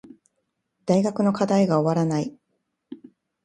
[0.87, 2.33] 大学の課題が終わらない